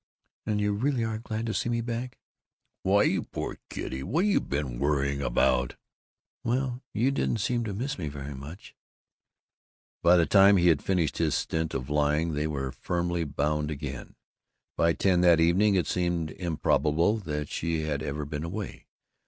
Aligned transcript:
"And 0.47 0.59
you 0.59 0.73
really 0.73 1.03
are 1.03 1.19
glad 1.19 1.45
to 1.45 1.53
see 1.53 1.69
me 1.69 1.79
back?" 1.79 2.17
"Why, 2.81 3.03
you 3.03 3.21
poor 3.21 3.59
kiddy, 3.69 4.01
what 4.01 4.25
you 4.25 4.39
been 4.41 4.79
worrying 4.79 5.21
about?" 5.21 5.75
"Well, 6.43 6.81
you 6.91 7.11
didn't 7.11 7.37
seem 7.41 7.63
to 7.65 7.73
miss 7.75 7.99
me 7.99 8.07
very 8.07 8.33
much." 8.33 8.73
By 10.01 10.17
the 10.17 10.25
time 10.25 10.57
he 10.57 10.69
had 10.69 10.81
finished 10.81 11.19
his 11.19 11.35
stint 11.35 11.75
of 11.75 11.87
lying 11.87 12.33
they 12.33 12.47
were 12.47 12.71
firmly 12.71 13.25
bound 13.25 13.69
again. 13.69 14.15
By 14.75 14.93
ten 14.93 15.21
that 15.21 15.39
evening 15.39 15.75
it 15.75 15.85
seemed 15.85 16.31
improbable 16.31 17.17
that 17.17 17.49
she 17.49 17.81
had 17.81 18.01
ever 18.01 18.25
been 18.25 18.43
away. 18.43 18.87